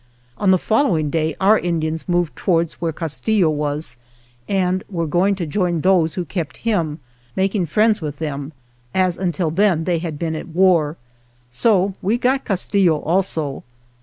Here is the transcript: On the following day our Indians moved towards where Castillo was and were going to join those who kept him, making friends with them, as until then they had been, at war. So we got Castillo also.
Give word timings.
On 0.39 0.49
the 0.49 0.57
following 0.57 1.11
day 1.11 1.35
our 1.39 1.59
Indians 1.59 2.09
moved 2.09 2.35
towards 2.35 2.81
where 2.81 2.91
Castillo 2.91 3.51
was 3.51 3.97
and 4.47 4.83
were 4.89 5.05
going 5.05 5.35
to 5.35 5.45
join 5.45 5.81
those 5.81 6.15
who 6.15 6.25
kept 6.25 6.57
him, 6.65 6.99
making 7.35 7.67
friends 7.67 8.01
with 8.01 8.17
them, 8.17 8.51
as 8.95 9.19
until 9.19 9.51
then 9.51 9.83
they 9.83 9.99
had 9.99 10.17
been, 10.17 10.35
at 10.35 10.47
war. 10.47 10.97
So 11.51 11.93
we 12.01 12.17
got 12.17 12.45
Castillo 12.45 12.97
also. 12.99 13.61